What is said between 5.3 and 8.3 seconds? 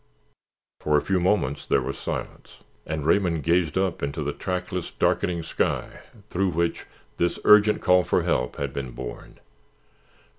sky through which this urgent call for